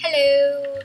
Halo, 0.00 0.80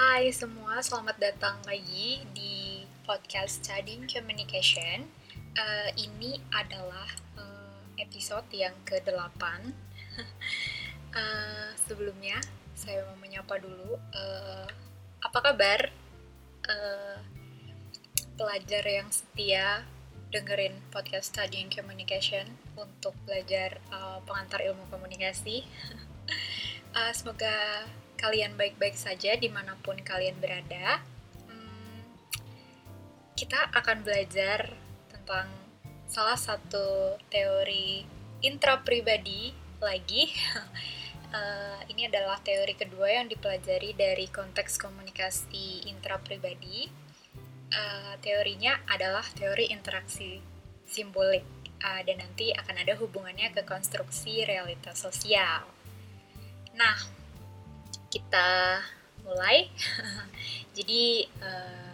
hai 0.00 0.32
semua, 0.32 0.80
selamat 0.80 1.20
datang 1.20 1.60
lagi 1.68 2.24
di 2.32 2.88
podcast 3.04 3.60
Studying 3.60 4.08
Communication. 4.08 5.04
Uh, 5.52 5.92
ini 6.00 6.40
adalah 6.48 7.04
uh, 7.36 7.84
episode 8.00 8.48
yang 8.48 8.72
ke-8. 8.88 9.44
uh, 11.12 11.68
sebelumnya, 11.84 12.40
saya 12.72 13.04
mau 13.12 13.20
menyapa 13.20 13.60
dulu. 13.60 14.00
Uh, 14.08 14.72
apa 15.20 15.38
kabar? 15.44 15.92
Uh, 16.64 17.20
pelajar 18.40 18.88
yang 18.88 19.12
setia 19.12 19.84
dengerin 20.32 20.80
podcast 20.88 21.36
Studying 21.36 21.68
Communication 21.68 22.48
untuk 22.72 23.12
belajar 23.28 23.84
uh, 23.92 24.24
pengantar 24.24 24.64
ilmu 24.64 24.88
komunikasi. 24.88 25.60
uh, 26.96 27.12
semoga 27.20 27.84
kalian 28.20 28.52
baik-baik 28.60 29.00
saja 29.00 29.32
di 29.40 29.48
mana 29.48 29.80
pun 29.80 29.96
kalian 29.96 30.36
berada. 30.36 31.00
Hmm, 31.48 32.04
kita 33.32 33.72
akan 33.72 34.04
belajar 34.04 34.76
tentang 35.08 35.48
salah 36.04 36.36
satu 36.36 37.16
teori 37.32 38.04
intra 38.44 38.84
pribadi 38.84 39.56
lagi. 39.80 40.28
uh, 41.32 41.80
ini 41.90 42.04
adalah 42.12 42.36
teori 42.44 42.76
kedua 42.76 43.08
yang 43.08 43.32
dipelajari 43.32 43.96
dari 43.96 44.28
konteks 44.28 44.76
komunikasi 44.76 45.88
intra 45.88 46.20
pribadi. 46.20 46.92
Uh, 47.72 48.20
teorinya 48.20 48.84
adalah 48.90 49.24
teori 49.32 49.72
interaksi 49.72 50.42
simbolik 50.84 51.46
uh, 51.80 52.02
dan 52.04 52.20
nanti 52.20 52.50
akan 52.52 52.82
ada 52.82 52.98
hubungannya 52.98 53.54
ke 53.54 53.62
konstruksi 53.64 54.42
realitas 54.42 54.98
sosial. 55.00 55.64
Nah, 56.74 57.19
kita 58.10 58.82
mulai. 59.22 59.70
Jadi 60.76 61.30
uh, 61.40 61.90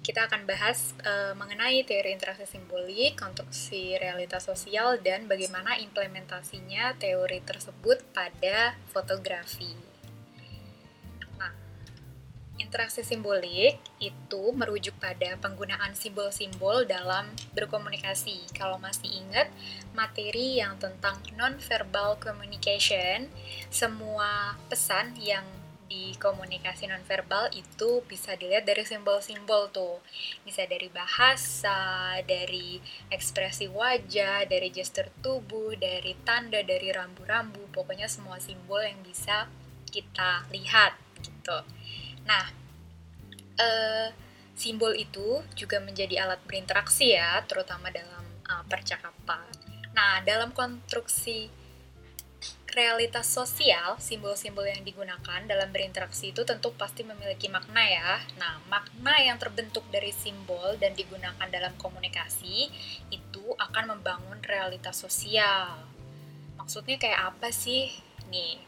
kita 0.00 0.24
akan 0.24 0.48
bahas 0.48 0.96
uh, 1.04 1.36
mengenai 1.36 1.84
teori 1.84 2.16
interaksi 2.16 2.48
simbolik, 2.48 3.20
konstruksi 3.20 3.92
realitas 4.00 4.48
sosial, 4.48 4.96
dan 5.04 5.28
bagaimana 5.28 5.76
implementasinya 5.76 6.96
teori 6.96 7.44
tersebut 7.44 8.00
pada 8.16 8.72
fotografi. 8.88 9.76
Nah, 11.36 11.52
interaksi 12.68 13.00
simbolik 13.00 13.80
itu 13.96 14.42
merujuk 14.52 14.92
pada 15.00 15.40
penggunaan 15.40 15.96
simbol-simbol 15.96 16.84
dalam 16.84 17.32
berkomunikasi. 17.56 18.44
Kalau 18.52 18.76
masih 18.76 19.08
ingat 19.08 19.48
materi 19.96 20.60
yang 20.60 20.76
tentang 20.76 21.16
non-verbal 21.40 22.20
communication, 22.20 23.32
semua 23.72 24.60
pesan 24.68 25.16
yang 25.16 25.48
di 25.88 26.12
komunikasi 26.20 26.84
nonverbal 26.84 27.48
itu 27.56 28.04
bisa 28.04 28.36
dilihat 28.36 28.68
dari 28.68 28.84
simbol-simbol 28.84 29.72
tuh. 29.72 30.04
Bisa 30.44 30.68
dari 30.68 30.92
bahasa, 30.92 32.20
dari 32.28 32.76
ekspresi 33.08 33.72
wajah, 33.72 34.44
dari 34.44 34.68
gestur 34.68 35.08
tubuh, 35.24 35.72
dari 35.80 36.12
tanda, 36.28 36.60
dari 36.60 36.92
rambu-rambu, 36.92 37.72
pokoknya 37.72 38.12
semua 38.12 38.36
simbol 38.36 38.84
yang 38.84 39.00
bisa 39.00 39.48
kita 39.88 40.44
lihat 40.52 40.92
gitu. 41.24 41.64
Nah, 42.28 42.46
eh, 43.58 44.08
simbol 44.58 44.92
itu 44.98 45.40
juga 45.54 45.78
menjadi 45.78 46.26
alat 46.26 46.42
berinteraksi 46.42 47.14
ya, 47.14 47.40
terutama 47.46 47.94
dalam 47.94 48.26
uh, 48.50 48.64
percakapan. 48.66 49.46
Nah, 49.94 50.18
dalam 50.26 50.50
konstruksi 50.50 51.46
realitas 52.74 53.26
sosial, 53.26 53.98
simbol-simbol 54.02 54.66
yang 54.66 54.82
digunakan 54.82 55.40
dalam 55.46 55.70
berinteraksi 55.70 56.30
itu 56.34 56.42
tentu 56.42 56.74
pasti 56.74 57.06
memiliki 57.06 57.46
makna 57.46 57.82
ya. 57.86 58.22
Nah, 58.38 58.58
makna 58.66 59.18
yang 59.22 59.38
terbentuk 59.38 59.86
dari 59.94 60.10
simbol 60.10 60.74
dan 60.78 60.94
digunakan 60.94 61.48
dalam 61.48 61.74
komunikasi 61.78 62.68
itu 63.14 63.44
akan 63.58 63.98
membangun 63.98 64.42
realitas 64.42 64.98
sosial. 64.98 65.86
Maksudnya 66.58 66.98
kayak 66.98 67.34
apa 67.34 67.48
sih? 67.54 67.90
Nih, 68.28 68.67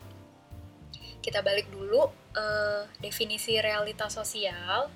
kita 1.20 1.44
balik 1.44 1.68
dulu 1.68 2.08
eh, 2.36 2.84
definisi 3.04 3.60
realitas 3.60 4.16
sosial 4.16 4.88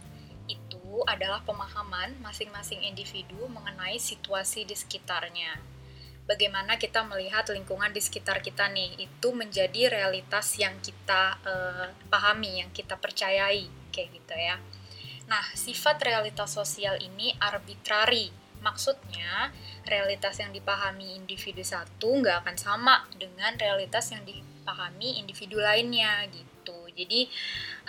itu 0.49 1.01
adalah 1.09 1.41
pemahaman 1.45 2.21
masing-masing 2.21 2.85
individu 2.85 3.49
mengenai 3.49 3.97
situasi 3.97 4.69
di 4.69 4.77
sekitarnya 4.77 5.75
bagaimana 6.25 6.81
kita 6.81 7.05
melihat 7.05 7.45
lingkungan 7.53 7.93
di 7.93 8.01
sekitar 8.01 8.41
kita 8.41 8.69
nih 8.73 8.97
itu 9.09 9.29
menjadi 9.33 9.93
realitas 9.93 10.57
yang 10.57 10.81
kita 10.81 11.37
uh, 11.45 11.89
pahami, 12.09 12.65
yang 12.65 12.71
kita 12.73 12.97
percayai 12.97 13.69
kayak 13.93 14.09
gitu 14.13 14.35
ya. 14.35 14.57
Nah, 15.29 15.45
sifat 15.57 16.01
realitas 16.05 16.53
sosial 16.53 17.01
ini 17.01 17.33
arbitrari. 17.41 18.33
Maksudnya, 18.65 19.53
realitas 19.85 20.41
yang 20.41 20.49
dipahami 20.49 21.21
individu 21.21 21.61
satu 21.61 22.17
nggak 22.25 22.45
akan 22.45 22.57
sama 22.57 23.05
dengan 23.21 23.53
realitas 23.61 24.09
yang 24.09 24.25
dipahami 24.65 25.21
individu 25.21 25.61
lainnya 25.61 26.25
gitu. 26.33 26.89
Jadi, 26.97 27.29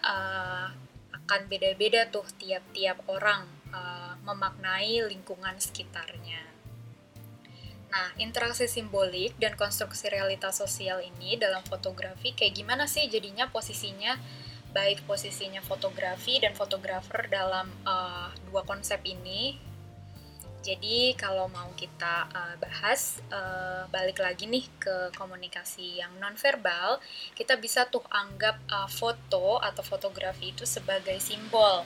uh, 0.03 0.67
akan 1.23 1.47
beda-beda 1.47 2.11
tuh 2.11 2.27
tiap-tiap 2.35 2.99
orang 3.07 3.47
uh, 3.71 4.19
memaknai 4.27 5.07
lingkungan 5.07 5.55
sekitarnya. 5.55 6.43
Nah, 7.95 8.11
interaksi 8.19 8.67
simbolik 8.67 9.39
dan 9.39 9.55
konstruksi 9.55 10.11
realitas 10.11 10.59
sosial 10.59 10.99
ini 10.99 11.39
dalam 11.39 11.63
fotografi 11.63 12.35
kayak 12.35 12.59
gimana 12.59 12.91
sih 12.91 13.07
jadinya 13.07 13.47
posisinya 13.47 14.19
baik 14.75 15.07
posisinya 15.07 15.63
fotografi 15.63 16.43
dan 16.43 16.51
fotografer 16.51 17.31
dalam 17.31 17.71
uh, 17.87 18.35
dua 18.51 18.67
konsep 18.67 18.99
ini. 19.07 19.55
Jadi 20.65 21.13
kalau 21.13 21.45
mau 21.53 21.69
kita 21.77 22.25
uh, 22.33 22.55
bahas 22.57 23.21
uh, 23.29 23.85
balik 23.93 24.17
lagi 24.17 24.49
nih 24.49 24.65
ke 24.81 25.13
komunikasi 25.13 26.01
yang 26.01 26.17
nonverbal, 26.17 26.97
kita 27.37 27.53
bisa 27.61 27.85
tuh 27.85 28.01
anggap 28.09 28.57
uh, 28.65 28.89
foto 28.89 29.61
atau 29.61 29.85
fotografi 29.85 30.57
itu 30.57 30.65
sebagai 30.65 31.21
simbol 31.21 31.85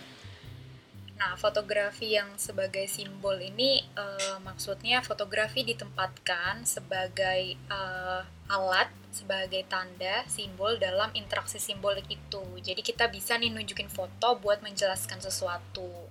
Nah, 1.20 1.36
fotografi 1.36 2.16
yang 2.16 2.40
sebagai 2.40 2.88
simbol 2.88 3.36
ini 3.44 3.84
uh, 4.00 4.40
maksudnya 4.40 5.04
fotografi 5.04 5.68
ditempatkan 5.68 6.64
sebagai 6.64 7.60
uh, 7.68 8.24
alat, 8.48 8.88
sebagai 9.12 9.68
tanda, 9.68 10.24
simbol 10.32 10.80
dalam 10.80 11.12
interaksi 11.12 11.60
simbolik 11.60 12.08
itu. 12.08 12.40
Jadi 12.64 12.80
kita 12.80 13.12
bisa 13.12 13.36
nih 13.36 13.52
nunjukin 13.52 13.92
foto 13.92 14.40
buat 14.40 14.64
menjelaskan 14.64 15.20
sesuatu. 15.20 16.09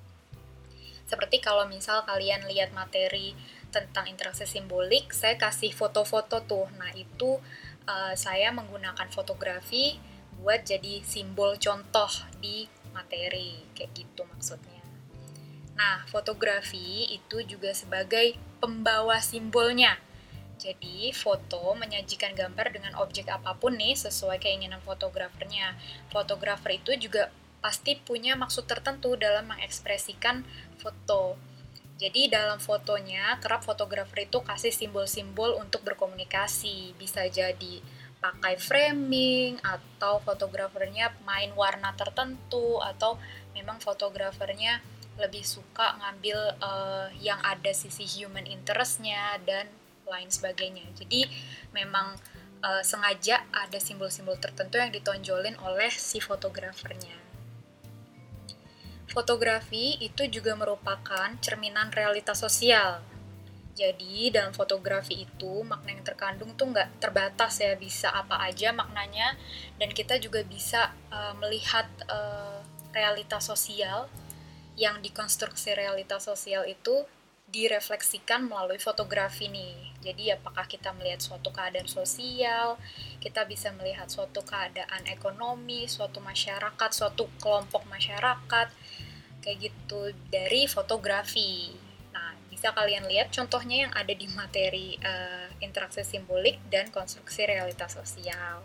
Seperti 1.09 1.41
kalau 1.41 1.65
misal 1.65 2.05
kalian 2.05 2.45
lihat 2.45 2.77
materi 2.77 3.33
tentang 3.73 4.05
interaksi 4.13 4.45
simbolik, 4.45 5.09
saya 5.17 5.41
kasih 5.41 5.73
foto-foto 5.73 6.45
tuh. 6.45 6.69
Nah, 6.77 6.93
itu 6.93 7.41
uh, 7.89 8.13
saya 8.13 8.53
menggunakan 8.53 9.09
fotografi 9.09 9.97
buat 10.37 10.69
jadi 10.69 11.01
simbol 11.03 11.57
contoh 11.57 12.13
di 12.45 12.69
materi, 12.93 13.65
kayak 13.73 13.97
gitu 13.97 14.29
maksudnya. 14.29 14.85
Nah, 15.81 16.05
fotografi 16.13 17.09
itu 17.09 17.41
juga 17.49 17.73
sebagai 17.73 18.37
pembawa 18.61 19.17
simbolnya. 19.25 19.97
Jadi, 20.61 21.15
foto 21.17 21.73
menyajikan 21.73 22.35
gambar 22.37 22.75
dengan 22.75 22.93
objek 23.01 23.31
apa 23.33 23.57
pun 23.57 23.79
nih 23.79 23.97
sesuai 23.97 24.43
keinginan 24.43 24.83
fotografernya. 24.85 25.79
Fotografer 26.13 26.83
itu 26.83 27.09
juga 27.09 27.31
pasti 27.59 27.99
punya 27.99 28.39
maksud 28.39 28.65
tertentu 28.71 29.19
dalam 29.19 29.51
mengekspresikan 29.51 30.47
foto. 30.79 31.37
Jadi 31.99 32.31
dalam 32.31 32.63
fotonya, 32.63 33.43
kerap 33.43 33.67
fotografer 33.67 34.31
itu 34.31 34.39
kasih 34.39 34.71
simbol-simbol 34.71 35.59
untuk 35.59 35.83
berkomunikasi. 35.83 36.95
Bisa 36.95 37.27
jadi 37.27 37.83
pakai 38.23 38.55
framing, 38.55 39.59
atau 39.63 40.23
fotografernya 40.23 41.11
main 41.27 41.51
warna 41.59 41.91
tertentu, 41.99 42.79
atau 42.79 43.19
memang 43.51 43.83
fotografernya 43.83 44.79
lebih 45.19 45.43
suka 45.43 45.99
ngambil 45.99 46.39
uh, 46.63 47.11
yang 47.19 47.43
ada 47.43 47.75
sisi 47.75 48.07
human 48.07 48.47
interestnya 48.47 49.35
dan 49.43 49.67
lain 50.07 50.31
sebagainya. 50.31 50.87
Jadi 50.95 51.27
memang 51.75 52.15
uh, 52.63 52.83
sengaja 52.87 53.43
ada 53.51 53.83
simbol-simbol 53.83 54.39
tertentu 54.39 54.79
yang 54.79 54.95
ditonjolin 54.95 55.59
oleh 55.67 55.91
si 55.91 56.23
fotografernya. 56.23 57.28
Fotografi 59.19 59.99
itu 59.99 60.31
juga 60.31 60.55
merupakan 60.55 61.27
cerminan 61.43 61.91
realitas 61.91 62.39
sosial. 62.39 63.03
Jadi 63.75 64.31
dalam 64.31 64.55
fotografi 64.55 65.27
itu 65.27 65.67
makna 65.67 65.91
yang 65.91 66.07
terkandung 66.07 66.55
tuh 66.55 66.71
nggak 66.71 67.03
terbatas 67.03 67.59
ya 67.59 67.75
bisa 67.75 68.15
apa 68.15 68.39
aja 68.47 68.71
maknanya 68.71 69.35
dan 69.75 69.91
kita 69.91 70.23
juga 70.23 70.47
bisa 70.47 70.95
uh, 71.11 71.35
melihat 71.43 71.91
uh, 72.07 72.63
realitas 72.95 73.43
sosial 73.43 74.07
yang 74.79 75.03
dikonstruksi 75.03 75.75
realitas 75.75 76.23
sosial 76.23 76.63
itu 76.71 77.03
direfleksikan 77.51 78.47
melalui 78.47 78.79
fotografi 78.79 79.51
nih. 79.51 79.99
Jadi 79.99 80.31
apakah 80.31 80.69
kita 80.71 80.95
melihat 80.95 81.19
suatu 81.19 81.51
keadaan 81.51 81.91
sosial, 81.91 82.79
kita 83.19 83.43
bisa 83.51 83.75
melihat 83.75 84.07
suatu 84.07 84.47
keadaan 84.47 85.11
ekonomi, 85.11 85.91
suatu 85.91 86.23
masyarakat, 86.23 86.91
suatu 86.95 87.27
kelompok 87.43 87.89
masyarakat, 87.91 88.69
kayak 89.49 89.73
gitu 89.73 90.13
dari 90.29 90.69
fotografi. 90.69 91.73
Nah, 92.13 92.37
bisa 92.53 92.69
kalian 92.77 93.09
lihat 93.09 93.33
contohnya 93.33 93.89
yang 93.89 93.93
ada 93.97 94.13
di 94.13 94.29
materi 94.37 95.01
uh, 95.01 95.49
interaksi 95.65 96.05
simbolik 96.05 96.61
dan 96.69 96.93
konstruksi 96.93 97.49
realitas 97.49 97.97
sosial. 97.97 98.61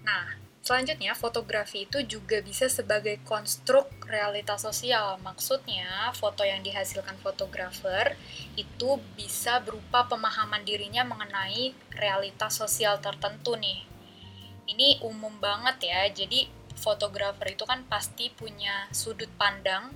Nah, 0.00 0.40
Selanjutnya, 0.60 1.16
fotografi 1.16 1.88
itu 1.88 1.98
juga 2.04 2.38
bisa 2.44 2.68
sebagai 2.68 3.18
konstruk 3.24 3.88
realitas 4.04 4.60
sosial. 4.60 5.16
Maksudnya, 5.18 6.12
foto 6.12 6.44
yang 6.44 6.60
dihasilkan 6.60 7.16
fotografer 7.24 8.14
itu 8.54 9.00
bisa 9.16 9.58
berupa 9.64 10.04
pemahaman 10.04 10.60
dirinya 10.62 11.02
mengenai 11.02 11.72
realitas 11.96 12.60
sosial 12.60 13.00
tertentu 13.00 13.56
nih. 13.56 13.82
Ini 14.68 15.00
umum 15.00 15.32
banget 15.40 15.90
ya. 15.90 16.06
Jadi, 16.12 16.59
fotografer 16.76 17.54
itu 17.54 17.64
kan 17.66 17.86
pasti 17.86 18.30
punya 18.30 18.86
sudut 18.94 19.30
pandang, 19.38 19.90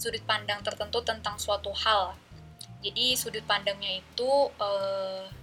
sudut 0.00 0.22
pandang 0.26 0.62
tertentu 0.64 1.04
tentang 1.04 1.36
suatu 1.38 1.70
hal. 1.74 2.16
Jadi, 2.80 3.12
sudut 3.12 3.44
pandangnya 3.44 4.00
itu 4.00 4.30
e, 4.56 4.70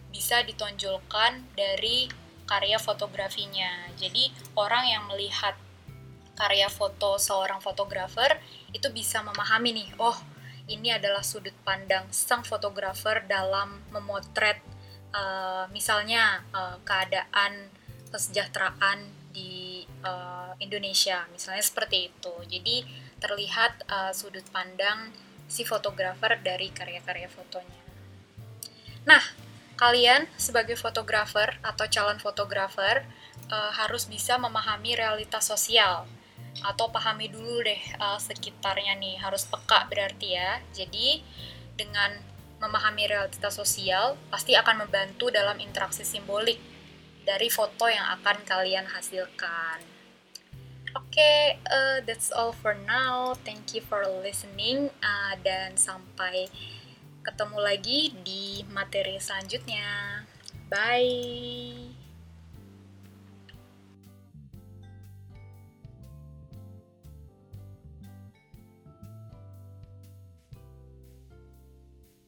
bisa 0.09 0.41
ditonjolkan 0.41 1.45
dari 1.53 2.09
karya 2.47 2.79
fotografinya. 2.81 3.91
Jadi 3.99 4.31
orang 4.57 4.89
yang 4.89 5.03
melihat 5.11 5.53
karya 6.33 6.71
foto 6.71 7.19
seorang 7.19 7.59
fotografer 7.61 8.39
itu 8.71 8.87
bisa 8.89 9.21
memahami 9.21 9.75
nih, 9.75 9.89
oh 9.99 10.15
ini 10.67 10.95
adalah 10.95 11.23
sudut 11.23 11.53
pandang 11.63 12.07
sang 12.11 12.43
fotografer 12.43 13.23
dalam 13.27 13.83
memotret 13.91 14.59
uh, 15.15 15.65
misalnya 15.71 16.43
uh, 16.51 16.75
keadaan 16.83 17.71
kesejahteraan 18.11 19.07
di 19.31 19.66
uh, 20.03 20.53
Indonesia, 20.59 21.25
misalnya 21.33 21.63
seperti 21.63 22.11
itu. 22.11 22.33
Jadi 22.47 22.87
terlihat 23.17 23.87
uh, 23.89 24.11
sudut 24.13 24.45
pandang 24.53 25.11
si 25.47 25.63
fotografer 25.63 26.37
dari 26.43 26.69
karya-karya 26.69 27.31
fotonya. 27.31 27.81
Nah, 29.07 29.23
kalian 29.79 30.27
sebagai 30.35 30.75
fotografer 30.75 31.55
atau 31.63 31.85
calon 31.87 32.19
fotografer 32.19 33.05
uh, 33.53 33.71
harus 33.77 34.09
bisa 34.09 34.35
memahami 34.35 34.97
realitas 34.97 35.47
sosial 35.47 36.09
atau 36.65 36.89
pahami 36.89 37.29
dulu 37.29 37.61
deh 37.61 37.81
uh, 38.01 38.17
sekitarnya 38.17 38.97
nih 38.97 39.21
harus 39.21 39.45
peka 39.45 39.85
berarti 39.85 40.33
ya 40.33 40.57
jadi 40.73 41.21
dengan 41.77 42.17
memahami 42.57 43.05
realitas 43.05 43.53
sosial 43.53 44.17
pasti 44.33 44.57
akan 44.57 44.89
membantu 44.89 45.29
dalam 45.29 45.61
interaksi 45.61 46.01
simbolik 46.01 46.57
dari 47.27 47.51
foto 47.51 47.91
yang 47.91 48.07
akan 48.15 48.39
kalian 48.47 48.87
hasilkan 48.87 49.83
oke 50.95 51.11
okay, 51.11 51.59
uh, 51.67 51.99
that's 52.07 52.31
all 52.31 52.55
for 52.55 52.71
now 52.87 53.35
thank 53.43 53.75
you 53.75 53.83
for 53.83 54.07
listening 54.23 54.87
uh, 55.03 55.35
dan 55.43 55.75
sampai 55.75 56.47
ketemu 57.27 57.59
lagi 57.59 57.99
di 58.23 58.63
materi 58.71 59.19
selanjutnya. 59.19 60.23
Bye. 60.71 61.96